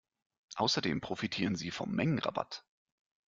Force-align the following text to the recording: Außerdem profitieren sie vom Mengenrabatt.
Außerdem 0.55 0.99
profitieren 0.99 1.55
sie 1.55 1.69
vom 1.69 1.91
Mengenrabatt. 1.91 2.65